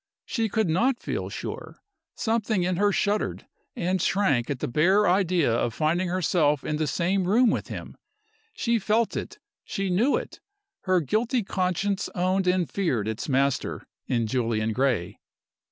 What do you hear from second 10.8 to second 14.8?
her guilty conscience owned and feared its master in Julian